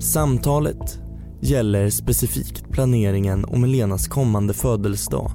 Samtalet 0.00 1.00
gäller 1.40 1.90
specifikt 1.90 2.70
planeringen 2.70 3.44
om 3.44 3.64
Elenas 3.64 4.08
kommande 4.08 4.54
födelsedag 4.54 5.30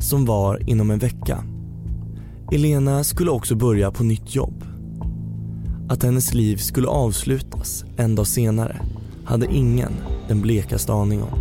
som 0.00 0.24
var 0.24 0.70
inom 0.70 0.90
en 0.90 0.98
vecka. 0.98 1.44
Elena 2.52 3.04
skulle 3.04 3.30
också 3.30 3.54
börja 3.54 3.90
på 3.90 4.04
nytt 4.04 4.34
jobb. 4.34 4.64
Att 5.88 6.02
hennes 6.02 6.34
liv 6.34 6.56
skulle 6.56 6.88
avslutas 6.88 7.84
en 7.96 8.14
dag 8.14 8.26
senare 8.26 8.80
hade 9.24 9.54
ingen 9.54 9.92
den 10.28 10.40
blekaste 10.40 10.92
aning 10.92 11.22
om. 11.22 11.38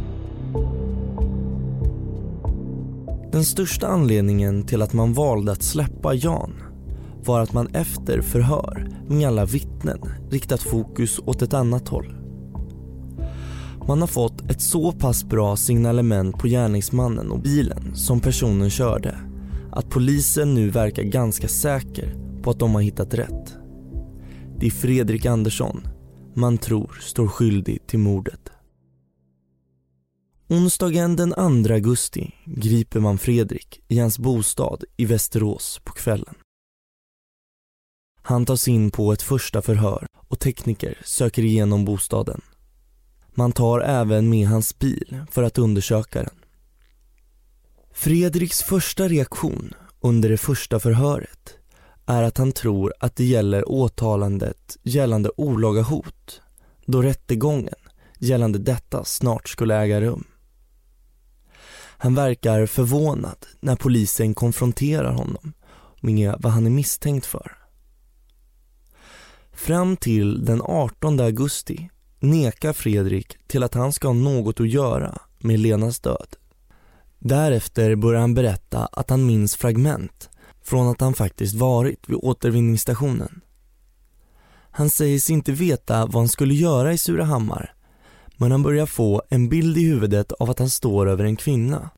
Den 3.32 3.46
största 3.46 3.88
anledningen 3.88 4.63
till 4.63 4.82
att 4.82 4.94
man 4.94 5.13
valde 5.13 5.51
att 5.51 5.63
släppa 5.63 6.13
Jan 6.13 6.54
var 7.25 7.42
att 7.42 7.54
man 7.54 7.68
efter 7.68 8.22
förhör 8.22 8.89
med 9.08 9.28
alla 9.28 9.46
vittnen 9.46 10.00
riktat 10.30 10.62
fokus 10.62 11.20
åt 11.25 11.42
ett 11.42 11.54
annat 11.54 11.88
håll. 11.88 12.13
Man 13.88 14.01
har 14.01 14.08
fått 14.08 14.51
ett 14.51 14.62
så 14.62 14.92
pass 14.92 15.24
bra 15.24 15.56
signalement 15.56 16.38
på 16.38 16.48
gärningsmannen 16.48 17.32
och 17.32 17.39
bilen 17.39 17.96
som 17.96 18.20
personen 18.20 18.70
körde 18.70 19.28
att 19.72 19.90
polisen 19.90 20.54
nu 20.54 20.70
verkar 20.70 21.04
ganska 21.04 21.48
säker 21.48 22.16
på 22.42 22.50
att 22.50 22.60
de 22.60 22.76
har 22.76 22.82
hittat 22.82 23.14
rätt. 23.14 23.56
Det 24.60 24.68
är 24.68 24.72
Fredrik 24.72 25.26
Andersson 25.26 25.88
man 26.34 26.58
tror 26.58 26.98
står 27.02 27.28
skyldig 27.28 27.88
till 27.88 28.00
mordet. 28.00 28.50
Onsdagen 30.50 31.16
den 31.16 31.34
2 31.66 31.74
augusti 31.74 32.34
griper 32.46 33.00
man 33.00 33.18
Fredrik 33.18 33.84
i 33.88 34.00
hans 34.00 34.20
bostad 34.20 34.84
i 34.98 35.06
Västerås 35.06 35.82
på 35.84 35.94
kvällen. 35.94 36.36
Han 38.22 38.46
tas 38.46 38.68
in 38.68 38.92
på 38.92 39.14
ett 39.14 39.22
första 39.22 39.62
förhör 39.62 40.08
och 40.28 40.40
tekniker 40.40 40.98
söker 41.06 41.44
igenom 41.46 41.86
bostaden. 41.86 42.42
Man 43.36 43.52
tar 43.52 43.80
även 43.80 44.30
med 44.30 44.48
hans 44.48 44.80
bil 44.80 45.20
för 45.32 45.44
att 45.44 45.58
undersöka 45.58 46.24
den. 46.24 46.38
Fredriks 48.00 48.63
första 48.63 49.08
reaktion 49.08 49.74
under 50.00 50.29
det 50.29 50.38
första 50.38 50.79
förhöret 50.79 51.53
är 52.06 52.24
att 52.24 52.38
han 52.38 52.51
tror 52.51 52.94
att 53.00 53.15
det 53.15 53.24
gäller 53.24 53.70
åtalandet 53.70 54.77
gällande 54.84 55.32
olaga 55.38 55.82
hot 55.82 56.41
då 56.86 57.01
rättegången 57.01 57.75
gällande 58.20 58.60
detta 58.60 59.06
snart 59.06 59.50
skulle 59.50 59.75
äga 59.75 60.01
rum. 60.01 60.24
Han 61.98 62.15
verkar 62.15 62.65
förvånad 62.65 63.46
när 63.60 63.75
polisen 63.75 64.34
konfronterar 64.34 65.12
honom 65.12 65.53
med 66.01 66.36
vad 66.39 66.51
han 66.51 66.65
är 66.65 66.72
misstänkt 66.72 67.25
för. 67.25 67.58
Fram 69.53 69.98
till 69.98 70.46
den 70.46 70.62
18 70.62 71.20
augusti 71.20 71.89
nekar 72.20 72.74
Fredrik 72.74 73.38
till 73.48 73.63
att 73.63 73.74
han 73.74 73.94
ska 73.94 74.08
ha 74.08 74.13
något 74.13 74.60
att 74.60 74.70
göra 74.70 75.22
med 75.39 75.60
Lenas 75.60 76.00
död. 76.00 76.36
Därefter 77.20 77.96
börjar 77.96 78.22
han 78.22 78.34
berätta 78.34 78.86
att 78.86 79.10
han 79.10 79.26
minns 79.26 79.56
fragment 79.56 80.30
från 80.62 80.88
att 80.88 81.02
han 81.02 81.14
faktiskt 81.14 81.56
varit 81.56 82.10
vid 82.10 82.18
återvinningsstationen. 82.18 83.42
Han 84.72 84.90
säger 84.90 85.20
sig 85.20 85.34
inte 85.34 85.52
veta 85.52 86.06
vad 86.06 86.16
han 86.16 86.30
skulle 86.30 86.54
göra 86.54 86.94
i 86.94 86.98
Surahammar 86.98 87.76
men 88.40 88.52
han 88.52 88.64
börjar 88.64 88.86
få 88.86 89.24
en 89.30 89.50
bild 89.50 89.78
i 89.78 89.84
huvudet 89.84 90.32
av 90.32 90.50
att 90.50 90.60
han 90.60 90.70
står 90.70 91.10
över 91.10 91.24
en 91.24 91.36
kvinna. 91.36 91.90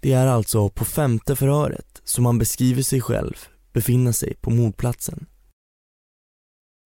Det 0.00 0.12
är 0.12 0.26
alltså 0.26 0.68
på 0.68 0.84
femte 0.84 1.36
förhöret 1.36 2.00
som 2.04 2.26
han 2.26 2.38
beskriver 2.38 2.82
sig 2.82 3.00
själv 3.00 3.34
befinna 3.72 4.12
sig 4.12 4.34
på 4.34 4.50
mordplatsen. 4.50 5.26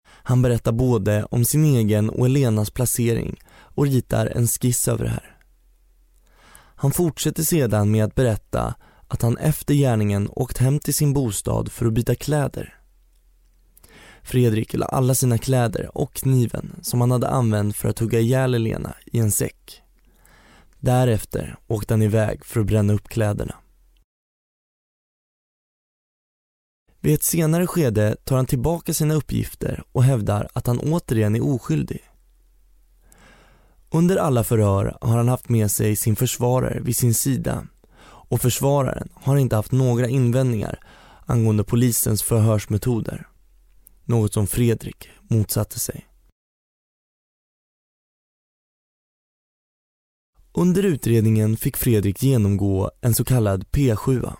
Han 0.07 0.41
berättar 0.41 0.71
både 0.71 1.23
om 1.23 1.45
sin 1.45 1.65
egen 1.65 2.09
och 2.09 2.25
Elenas 2.25 2.69
placering 2.69 3.39
och 3.49 3.85
ritar 3.85 4.25
en 4.27 4.47
skiss 4.47 4.87
över 4.87 5.03
det 5.03 5.09
här. 5.09 5.30
Han 6.81 6.91
fortsätter 6.91 7.43
sedan 7.43 7.91
med 7.91 8.03
att 8.03 8.15
berätta 8.15 8.75
att 9.07 9.21
han 9.21 9.37
efter 9.37 9.73
gärningen 9.73 10.29
åkt 10.31 10.57
hem 10.57 10.79
till 10.79 10.93
sin 10.93 11.13
bostad 11.13 11.71
för 11.71 11.85
att 11.85 11.93
byta 11.93 12.15
kläder. 12.15 12.79
Fredrik 14.23 14.73
la 14.73 14.85
alla 14.85 15.15
sina 15.15 15.37
kläder 15.37 15.97
och 15.97 16.13
kniven 16.13 16.79
som 16.81 17.01
han 17.01 17.11
hade 17.11 17.27
använt 17.27 17.75
för 17.75 17.89
att 17.89 17.99
hugga 17.99 18.19
ihjäl 18.19 18.53
Elena 18.53 18.95
i 19.05 19.19
en 19.19 19.31
säck. 19.31 19.81
Därefter 20.79 21.57
åkte 21.67 21.93
han 21.93 22.01
iväg 22.01 22.45
för 22.45 22.59
att 22.59 22.67
bränna 22.67 22.93
upp 22.93 23.07
kläderna. 23.07 23.55
Vid 26.99 27.13
ett 27.13 27.23
senare 27.23 27.67
skede 27.67 28.15
tar 28.23 28.35
han 28.35 28.45
tillbaka 28.45 28.93
sina 28.93 29.13
uppgifter 29.13 29.83
och 29.91 30.03
hävdar 30.03 30.47
att 30.53 30.67
han 30.67 30.79
återigen 30.79 31.35
är 31.35 31.45
oskyldig. 31.45 32.10
Under 33.93 34.17
alla 34.17 34.43
förhör 34.43 34.97
har 35.01 35.17
han 35.17 35.27
haft 35.27 35.49
med 35.49 35.71
sig 35.71 35.95
sin 35.95 36.15
försvarare 36.15 36.79
vid 36.81 36.95
sin 36.95 37.13
sida 37.13 37.67
och 38.03 38.41
försvararen 38.41 39.09
har 39.13 39.37
inte 39.37 39.55
haft 39.55 39.71
några 39.71 40.07
invändningar 40.07 40.79
angående 41.25 41.63
polisens 41.63 42.23
förhörsmetoder. 42.23 43.27
Något 44.05 44.33
som 44.33 44.47
Fredrik 44.47 45.09
motsatte 45.21 45.79
sig. 45.79 46.07
Under 50.53 50.83
utredningen 50.83 51.57
fick 51.57 51.77
Fredrik 51.77 52.23
genomgå 52.23 52.91
en 53.01 53.13
så 53.13 53.25
kallad 53.25 53.63
P7. 53.71 54.33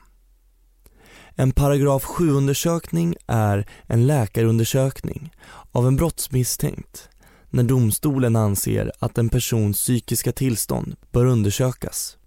En 1.35 1.51
paragraf 1.51 2.03
7-undersökning 2.03 3.15
är 3.27 3.69
en 3.87 4.07
läkarundersökning 4.07 5.31
av 5.71 5.87
en 5.87 5.95
brottsmisstänkt 5.95 7.09
när 7.53 7.63
domstolen 7.63 8.35
anser 8.35 8.91
att 8.99 9.17
en 9.17 9.29
persons 9.29 9.77
psykiska 9.77 10.31
tillstånd 10.31 10.95
bör 11.11 11.25
undersökas. 11.25 12.17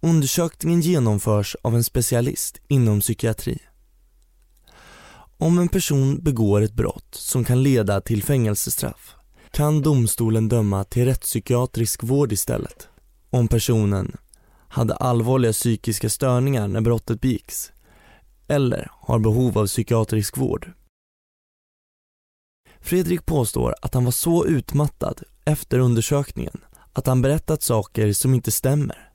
Undersökningen 0.00 0.80
genomförs 0.80 1.56
av 1.62 1.74
en 1.74 1.84
specialist 1.84 2.60
inom 2.68 3.00
psykiatri. 3.00 3.58
Om 5.38 5.58
en 5.58 5.68
person 5.68 6.18
begår 6.22 6.60
ett 6.60 6.74
brott 6.74 7.08
som 7.14 7.44
kan 7.44 7.62
leda 7.62 8.00
till 8.00 8.22
fängelsestraff 8.22 9.14
kan 9.50 9.82
domstolen 9.82 10.48
döma 10.48 10.84
till 10.84 11.04
rättspsykiatrisk 11.04 12.02
vård 12.02 12.32
istället. 12.32 12.88
Om 13.30 13.48
personen 13.48 14.16
hade 14.68 14.94
allvarliga 14.94 15.52
psykiska 15.52 16.10
störningar 16.10 16.68
när 16.68 16.80
brottet 16.80 17.20
begicks 17.20 17.72
eller 18.48 18.90
har 18.92 19.18
behov 19.18 19.58
av 19.58 19.66
psykiatrisk 19.66 20.36
vård. 20.36 20.72
Fredrik 22.80 23.26
påstår 23.26 23.74
att 23.82 23.94
han 23.94 24.04
var 24.04 24.12
så 24.12 24.46
utmattad 24.46 25.22
efter 25.44 25.78
undersökningen 25.78 26.60
att 26.92 27.06
han 27.06 27.22
berättat 27.22 27.62
saker 27.62 28.12
som 28.12 28.34
inte 28.34 28.50
stämmer. 28.50 29.10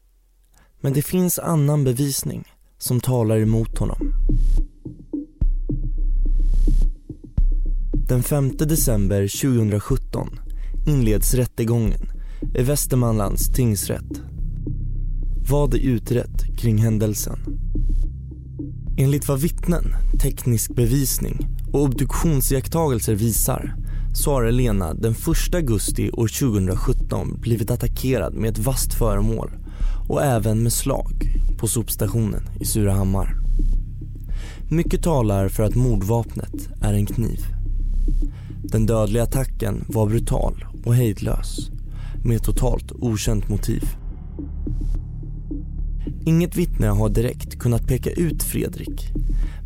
Men 0.81 0.93
det 0.93 1.01
finns 1.01 1.39
annan 1.39 1.83
bevisning 1.83 2.43
som 2.77 2.99
talar 2.99 3.37
emot 3.37 3.77
honom. 3.77 4.13
Den 8.07 8.23
5 8.23 8.57
december 8.57 9.41
2017 9.41 10.39
inleds 10.87 11.33
rättegången 11.33 12.01
i 12.55 12.63
Västermanlands 12.63 13.47
tingsrätt. 13.47 14.21
Vad 15.49 15.73
är 15.73 15.79
utrett 15.79 16.57
kring 16.57 16.77
händelsen? 16.77 17.62
Enligt 18.97 19.27
vad 19.27 19.39
vittnen, 19.39 19.83
teknisk 20.21 20.75
bevisning 20.75 21.47
och 21.71 21.81
obduktionsiakttagelser 21.81 23.15
visar 23.15 23.75
så 24.13 24.31
har 24.31 24.43
Elena 24.43 24.93
den 24.93 25.11
1 25.11 25.55
augusti 25.55 26.11
år 26.11 26.27
2017 26.27 27.39
blivit 27.41 27.71
attackerad 27.71 28.33
med 28.33 28.49
ett 28.49 28.59
vasst 28.59 28.93
föremål 28.93 29.51
och 30.09 30.23
även 30.23 30.63
med 30.63 30.73
slag 30.73 31.11
på 31.59 31.67
sopstationen 31.67 32.43
i 32.59 32.65
Surahammar. 32.65 33.35
Mycket 34.69 35.03
talar 35.03 35.49
för 35.49 35.63
att 35.63 35.75
mordvapnet 35.75 36.69
är 36.81 36.93
en 36.93 37.05
kniv. 37.05 37.39
Den 38.63 38.85
dödliga 38.85 39.23
attacken 39.23 39.85
var 39.87 40.07
brutal 40.07 40.65
och 40.85 40.95
hejdlös. 40.95 41.69
med 42.25 42.43
totalt 42.43 42.91
okänt 42.91 43.49
motiv. 43.49 43.83
Inget 46.25 46.55
vittne 46.55 46.87
har 46.87 47.09
direkt 47.09 47.59
kunnat 47.59 47.87
peka 47.87 48.11
ut 48.11 48.43
Fredrik 48.43 49.13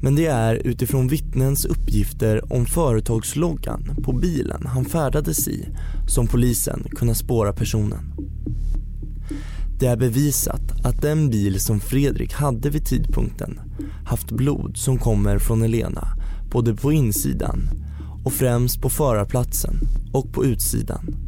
men 0.02 0.16
det 0.16 0.26
är 0.26 0.56
utifrån 0.56 1.08
vittnens 1.08 1.66
uppgifter 1.66 2.54
om 2.54 2.66
företagsloggan 2.66 3.96
på 4.04 4.14
bilen 4.14 4.66
han 4.66 4.86
färdades 4.86 5.48
i 5.48 5.68
som 6.08 6.28
polisen 6.28 6.88
kunnat 6.92 7.18
spåra 7.18 7.54
personen. 7.54 8.14
Det 9.80 9.88
är 9.88 9.98
bevisat 9.98 10.86
att 10.86 11.02
den 11.02 11.30
bil 11.30 11.60
som 11.60 11.80
Fredrik 11.80 12.34
hade 12.34 12.70
vid 12.70 12.86
tidpunkten 12.86 13.60
haft 14.06 14.32
blod 14.32 14.78
som 14.78 14.98
kommer 14.98 15.40
från 15.40 15.62
Elena 15.62 16.08
både 16.52 16.76
på 16.76 16.92
insidan 16.92 17.70
och 18.26 18.34
främst 18.34 18.82
på 18.82 18.90
förarplatsen 18.90 19.80
och 20.14 20.34
på 20.34 20.46
utsidan. 20.46 21.27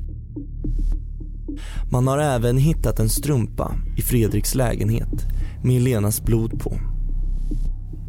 Man 1.91 2.07
har 2.07 2.17
även 2.17 2.57
hittat 2.57 2.99
en 2.99 3.09
strumpa 3.09 3.75
i 3.97 4.01
Fredriks 4.01 4.55
lägenhet 4.55 5.25
med 5.63 5.75
Elenas 5.75 6.21
blod 6.21 6.59
på. 6.59 6.79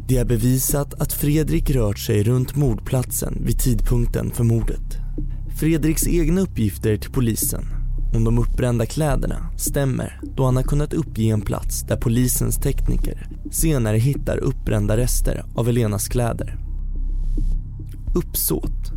Det 0.07 0.17
är 0.17 0.25
bevisat 0.25 0.93
att 0.93 1.13
Fredrik 1.13 1.69
rört 1.69 1.99
sig 1.99 2.23
runt 2.23 2.55
mordplatsen 2.55 3.41
vid 3.45 3.59
tidpunkten 3.59 4.31
för 4.31 4.43
mordet. 4.43 4.97
Fredriks 5.59 6.07
egna 6.07 6.41
uppgifter 6.41 6.97
till 6.97 7.11
polisen 7.11 7.65
om 8.15 8.23
de 8.23 8.37
uppbrända 8.37 8.85
kläderna 8.85 9.49
stämmer 9.57 10.21
då 10.35 10.45
han 10.45 10.55
har 10.55 10.63
kunnat 10.63 10.93
uppge 10.93 11.23
en 11.23 11.41
plats 11.41 11.81
där 11.81 11.97
polisens 11.97 12.57
tekniker 12.57 13.27
senare 13.51 13.97
hittar 13.97 14.37
uppbrända 14.37 14.97
rester 14.97 15.45
av 15.55 15.69
Elenas 15.69 16.07
kläder. 16.07 16.57
Uppsåt. 18.15 18.91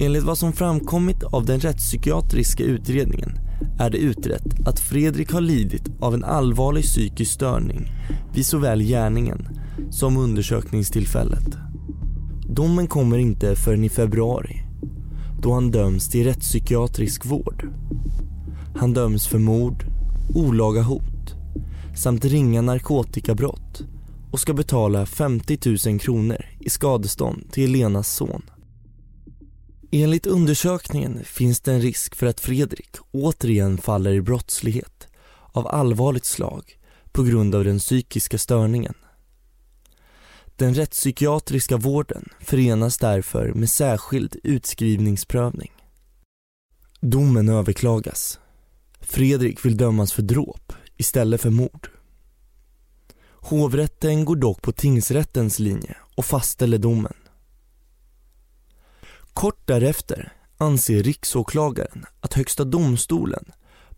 Enligt 0.00 0.24
vad 0.24 0.38
som 0.38 0.52
framkommit 0.52 1.22
av 1.22 1.46
den 1.46 1.60
rättspsykiatriska 1.60 2.64
utredningen 2.64 3.49
är 3.78 3.90
det 3.90 3.98
utrett 3.98 4.66
att 4.66 4.80
Fredrik 4.80 5.32
har 5.32 5.40
lidit 5.40 5.88
av 6.00 6.14
en 6.14 6.24
allvarlig 6.24 6.84
psykisk 6.84 7.32
störning 7.32 7.92
vid 8.34 8.46
såväl 8.46 8.80
gärningen 8.82 9.48
som 9.90 10.16
undersökningstillfället. 10.16 11.56
Domen 12.48 12.86
kommer 12.86 13.18
inte 13.18 13.56
förrän 13.56 13.84
i 13.84 13.88
februari 13.88 14.62
då 15.42 15.52
han 15.52 15.70
döms 15.70 16.08
till 16.08 16.24
rättspsykiatrisk 16.24 17.26
vård. 17.26 17.68
Han 18.76 18.92
döms 18.92 19.26
för 19.26 19.38
mord, 19.38 19.84
olaga 20.34 20.82
hot 20.82 21.34
samt 21.96 22.24
ringa 22.24 22.62
narkotikabrott 22.62 23.82
och 24.30 24.40
ska 24.40 24.54
betala 24.54 25.06
50 25.06 25.88
000 25.88 25.98
kronor 25.98 26.44
i 26.60 26.70
skadestånd 26.70 27.44
till 27.50 27.64
Elenas 27.64 28.14
son. 28.14 28.42
Enligt 29.92 30.26
undersökningen 30.26 31.24
finns 31.24 31.60
det 31.60 31.72
en 31.72 31.80
risk 31.80 32.14
för 32.14 32.26
att 32.26 32.40
Fredrik 32.40 32.96
återigen 33.10 33.78
faller 33.78 34.12
i 34.12 34.20
brottslighet 34.20 35.08
av 35.52 35.66
allvarligt 35.66 36.24
slag 36.24 36.78
på 37.12 37.22
grund 37.22 37.54
av 37.54 37.64
den 37.64 37.78
psykiska 37.78 38.38
störningen. 38.38 38.94
Den 40.56 40.74
rättspsykiatriska 40.74 41.76
vården 41.76 42.28
förenas 42.40 42.98
därför 42.98 43.52
med 43.52 43.70
särskild 43.70 44.36
utskrivningsprövning. 44.42 45.72
Domen 47.00 47.48
överklagas. 47.48 48.38
Fredrik 49.00 49.64
vill 49.64 49.76
dömas 49.76 50.12
för 50.12 50.22
dråp 50.22 50.72
istället 50.96 51.40
för 51.40 51.50
mord. 51.50 51.88
Hovrätten 53.32 54.24
går 54.24 54.36
dock 54.36 54.62
på 54.62 54.72
tingsrättens 54.72 55.58
linje 55.58 55.96
och 56.16 56.24
fastställer 56.24 56.78
domen. 56.78 57.14
Kort 59.34 59.66
därefter 59.66 60.32
anser 60.56 61.02
riksåklagaren 61.02 62.04
att 62.20 62.34
Högsta 62.34 62.64
domstolen 62.64 63.44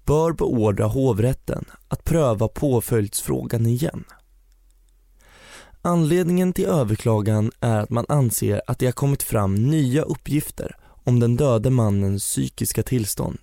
bör 0.04 0.32
beordra 0.32 0.86
hovrätten 0.86 1.64
att 1.88 2.04
pröva 2.04 2.48
påföljdsfrågan 2.48 3.66
igen. 3.66 4.04
Anledningen 5.82 6.52
till 6.52 6.66
överklagan 6.66 7.52
är 7.60 7.80
att 7.80 7.90
man 7.90 8.06
anser 8.08 8.62
att 8.66 8.78
det 8.78 8.86
har 8.86 8.92
kommit 8.92 9.22
fram 9.22 9.54
nya 9.54 10.02
uppgifter 10.02 10.76
om 11.04 11.20
den 11.20 11.36
döde 11.36 11.70
mannens 11.70 12.22
psykiska 12.22 12.82
tillstånd. 12.82 13.38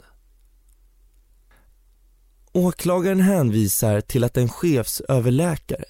Åklagaren 2.52 3.22
hänvisar 3.22 4.02
till 4.02 4.24
att 4.24 4.38
en 4.38 4.50
chefsöverläkare 4.50 5.86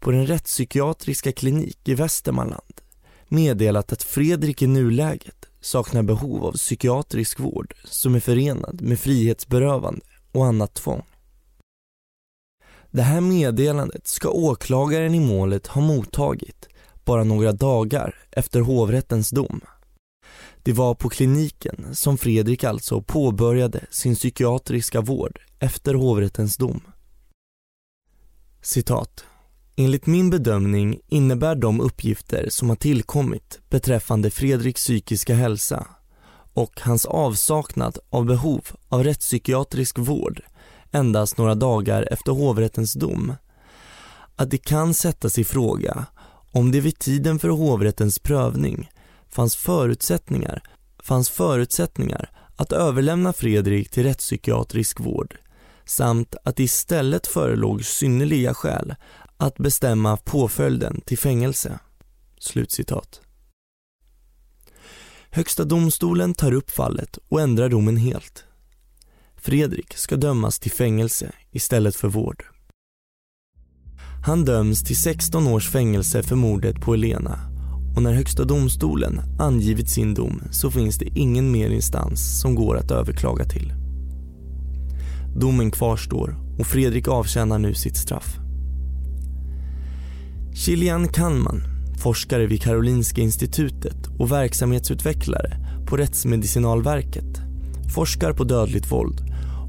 på 0.00 0.10
den 0.10 0.26
rättspsykiatriska 0.26 1.32
klinik 1.32 1.88
i 1.88 1.94
Västermanland 1.94 2.80
meddelat 3.28 3.92
att 3.92 4.02
Fredrik 4.02 4.62
i 4.62 4.66
nuläget 4.66 5.46
saknar 5.60 6.02
behov 6.02 6.44
av 6.44 6.52
psykiatrisk 6.52 7.40
vård 7.40 7.74
som 7.84 8.14
är 8.14 8.20
förenad 8.20 8.80
med 8.80 9.00
frihetsberövande 9.00 10.00
och 10.32 10.46
annat 10.46 10.74
tvång. 10.74 11.02
Det 12.90 13.02
här 13.02 13.20
meddelandet 13.20 14.06
ska 14.06 14.30
åklagaren 14.30 15.14
i 15.14 15.20
målet 15.20 15.66
ha 15.66 15.80
mottagit 15.80 16.68
bara 17.04 17.24
några 17.24 17.52
dagar 17.52 18.14
efter 18.30 18.60
hovrättens 18.60 19.30
dom. 19.30 19.60
Det 20.62 20.72
var 20.72 20.94
på 20.94 21.08
kliniken 21.08 21.94
som 21.94 22.18
Fredrik 22.18 22.64
alltså 22.64 23.02
påbörjade 23.02 23.86
sin 23.90 24.14
psykiatriska 24.14 25.00
vård 25.00 25.40
efter 25.58 25.94
hovrättens 25.94 26.56
dom. 26.56 26.80
Citat. 28.62 29.24
Enligt 29.78 30.06
min 30.06 30.30
bedömning 30.30 31.00
innebär 31.08 31.54
de 31.54 31.80
uppgifter 31.80 32.46
som 32.50 32.68
har 32.68 32.76
tillkommit 32.76 33.60
beträffande 33.70 34.30
Fredriks 34.30 34.80
psykiska 34.80 35.34
hälsa 35.34 35.86
och 36.54 36.80
hans 36.80 37.06
avsaknad 37.06 37.98
av 38.10 38.24
behov 38.24 38.64
av 38.88 39.04
rättspsykiatrisk 39.04 39.98
vård 39.98 40.40
endast 40.92 41.38
några 41.38 41.54
dagar 41.54 42.08
efter 42.10 42.32
hovrättens 42.32 42.92
dom 42.92 43.34
att 44.36 44.50
det 44.50 44.58
kan 44.58 44.94
sättas 44.94 45.38
i 45.38 45.44
fråga 45.44 46.06
om 46.52 46.72
det 46.72 46.80
vid 46.80 46.98
tiden 46.98 47.38
för 47.38 47.48
hovrättens 47.48 48.18
prövning 48.18 48.90
fanns 49.28 49.56
förutsättningar, 49.56 50.62
fanns 51.02 51.30
förutsättningar 51.30 52.30
att 52.56 52.72
överlämna 52.72 53.32
Fredrik 53.32 53.90
till 53.90 54.02
rättspsykiatrisk 54.02 55.00
vård 55.00 55.36
samt 55.84 56.34
att 56.44 56.56
det 56.56 56.62
istället 56.62 57.26
förelåg 57.26 57.84
synnerliga 57.84 58.54
skäl 58.54 58.94
att 59.36 59.56
bestämma 59.58 60.16
påföljden 60.16 61.00
till 61.00 61.18
fängelse." 61.18 61.78
Slutcitat. 62.38 63.20
Högsta 65.30 65.64
domstolen 65.64 66.34
tar 66.34 66.52
upp 66.52 66.70
fallet 66.70 67.18
och 67.28 67.40
ändrar 67.40 67.68
domen 67.68 67.96
helt. 67.96 68.44
Fredrik 69.36 69.94
ska 69.94 70.16
dömas 70.16 70.58
till 70.58 70.72
fängelse 70.72 71.32
istället 71.50 71.96
för 71.96 72.08
vård. 72.08 72.44
Han 74.26 74.44
döms 74.44 74.84
till 74.84 74.96
16 74.96 75.46
års 75.46 75.70
fängelse 75.70 76.22
för 76.22 76.36
mordet 76.36 76.80
på 76.80 76.94
Elena 76.94 77.38
och 77.96 78.02
när 78.02 78.12
Högsta 78.12 78.44
domstolen 78.44 79.20
angivit 79.38 79.90
sin 79.90 80.14
dom 80.14 80.42
så 80.50 80.70
finns 80.70 80.98
det 80.98 81.18
ingen 81.18 81.52
mer 81.52 81.70
instans 81.70 82.40
som 82.40 82.54
går 82.54 82.76
att 82.76 82.90
överklaga 82.90 83.44
till. 83.44 83.72
Domen 85.36 85.70
kvarstår 85.70 86.36
och 86.58 86.66
Fredrik 86.66 87.08
avtjänar 87.08 87.58
nu 87.58 87.74
sitt 87.74 87.96
straff. 87.96 88.38
Kilian 90.56 91.08
Kanman, 91.08 91.62
forskare 91.98 92.46
vid 92.46 92.62
Karolinska 92.62 93.20
institutet 93.20 93.96
och 94.18 94.32
verksamhetsutvecklare 94.32 95.56
på 95.86 95.96
Rättsmedicinalverket, 95.96 97.40
forskar 97.94 98.32
på 98.32 98.44
dödligt 98.44 98.92
våld 98.92 99.20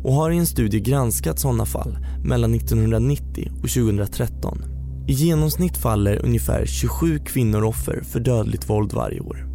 och 0.04 0.13
har 0.13 0.32
i 0.32 0.38
en 0.38 0.45
studie 0.45 0.80
granskat 0.80 1.39
sådana 1.39 1.65
fall 1.65 1.97
mellan 2.23 2.54
1990 2.54 3.52
och 3.63 3.69
2013. 3.69 4.63
I 5.08 5.13
genomsnitt 5.13 5.78
faller 5.78 6.26
ungefär 6.26 6.65
27 6.65 7.19
kvinnor 7.19 7.63
offer 7.63 8.02
för 8.04 8.19
dödligt 8.19 8.69
våld 8.69 8.93
varje 8.93 9.19
år. 9.19 9.47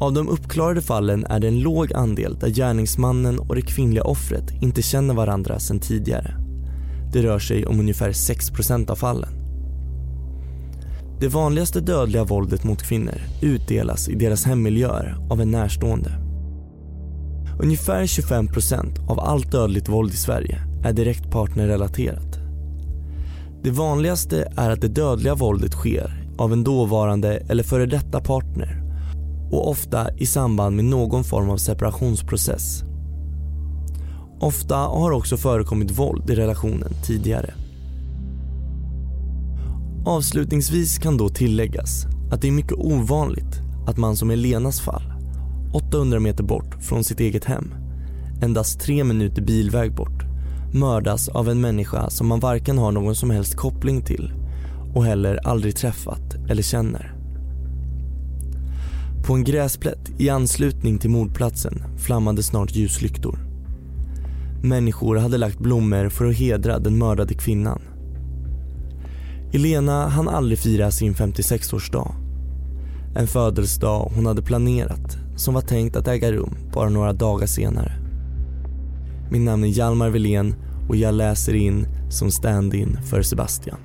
Av 0.00 0.12
de 0.12 0.28
uppklarade 0.28 0.82
fallen 0.82 1.24
är 1.24 1.40
det 1.40 1.48
en 1.48 1.60
låg 1.60 1.92
andel 1.92 2.38
där 2.38 2.48
gärningsmannen 2.48 3.38
och 3.38 3.54
det 3.54 3.62
kvinnliga 3.62 4.04
offret 4.04 4.62
inte 4.62 4.82
känner 4.82 5.14
varandra 5.14 5.58
sedan 5.58 5.80
tidigare. 5.80 6.34
Det 7.12 7.22
rör 7.22 7.38
sig 7.38 7.66
om 7.66 7.80
ungefär 7.80 8.12
6% 8.12 8.90
av 8.90 8.96
fallen. 8.96 9.37
Det 11.20 11.28
vanligaste 11.28 11.80
dödliga 11.80 12.24
våldet 12.24 12.64
mot 12.64 12.82
kvinnor 12.82 13.20
utdelas 13.42 14.08
i 14.08 14.14
deras 14.14 14.44
hemmiljöer 14.44 15.16
av 15.30 15.40
en 15.40 15.50
närstående. 15.50 16.10
Ungefär 17.60 18.06
25 18.06 18.46
procent 18.46 18.98
av 19.08 19.20
allt 19.20 19.52
dödligt 19.52 19.88
våld 19.88 20.12
i 20.12 20.16
Sverige 20.16 20.58
är 20.84 20.92
direkt 20.92 21.30
partnerrelaterat. 21.30 22.38
Det 23.62 23.70
vanligaste 23.70 24.52
är 24.56 24.70
att 24.70 24.80
det 24.80 24.88
dödliga 24.88 25.34
våldet 25.34 25.72
sker 25.72 26.24
av 26.38 26.52
en 26.52 26.64
dåvarande 26.64 27.36
eller 27.48 27.62
före 27.62 27.86
detta 27.86 28.20
partner 28.20 28.82
och 29.50 29.70
ofta 29.70 30.10
i 30.16 30.26
samband 30.26 30.76
med 30.76 30.84
någon 30.84 31.24
form 31.24 31.50
av 31.50 31.56
separationsprocess. 31.56 32.82
Ofta 34.40 34.76
har 34.76 35.10
också 35.10 35.36
förekommit 35.36 35.98
våld 35.98 36.30
i 36.30 36.34
relationen 36.34 36.92
tidigare. 37.06 37.54
Avslutningsvis 40.08 40.98
kan 40.98 41.16
då 41.16 41.28
tilläggas 41.28 42.06
att 42.30 42.42
det 42.42 42.48
är 42.48 42.52
mycket 42.52 42.78
ovanligt 42.78 43.60
att 43.86 43.96
man 43.96 44.16
som 44.16 44.30
i 44.30 44.36
Lenas 44.36 44.80
fall, 44.80 45.12
800 45.74 46.20
meter 46.20 46.44
bort 46.44 46.74
från 46.82 47.04
sitt 47.04 47.20
eget 47.20 47.44
hem, 47.44 47.74
endast 48.42 48.80
tre 48.80 49.04
minuter 49.04 49.42
bilväg 49.42 49.94
bort, 49.94 50.22
mördas 50.74 51.28
av 51.28 51.48
en 51.48 51.60
människa 51.60 52.10
som 52.10 52.26
man 52.26 52.40
varken 52.40 52.78
har 52.78 52.92
någon 52.92 53.14
som 53.14 53.30
helst 53.30 53.56
koppling 53.56 54.02
till 54.02 54.32
och 54.94 55.04
heller 55.04 55.46
aldrig 55.46 55.76
träffat 55.76 56.34
eller 56.48 56.62
känner. 56.62 57.14
På 59.26 59.34
en 59.34 59.44
gräsplätt 59.44 60.10
i 60.18 60.28
anslutning 60.28 60.98
till 60.98 61.10
mordplatsen 61.10 61.82
flammade 61.98 62.42
snart 62.42 62.74
ljuslyktor. 62.74 63.38
Människor 64.62 65.16
hade 65.16 65.38
lagt 65.38 65.58
blommor 65.58 66.08
för 66.08 66.26
att 66.26 66.36
hedra 66.36 66.78
den 66.78 66.98
mördade 66.98 67.34
kvinnan. 67.34 67.80
Elena 69.52 70.08
hann 70.08 70.28
aldrig 70.28 70.58
fira 70.58 70.90
sin 70.90 71.14
56-årsdag. 71.14 72.14
En 73.16 73.26
födelsedag 73.26 74.12
hon 74.14 74.26
hade 74.26 74.42
planerat 74.42 75.16
som 75.36 75.54
var 75.54 75.60
tänkt 75.60 75.96
att 75.96 76.08
äga 76.08 76.32
rum 76.32 76.56
bara 76.72 76.88
några 76.88 77.12
dagar 77.12 77.46
senare. 77.46 77.92
Mitt 79.30 79.42
namn 79.42 79.64
är 79.64 79.68
Hjalmar 79.68 80.10
Wilén 80.10 80.54
och 80.88 80.96
jag 80.96 81.14
läser 81.14 81.54
in 81.54 81.86
som 82.10 82.30
stand-in 82.30 82.98
för 83.10 83.22
Sebastian. 83.22 83.78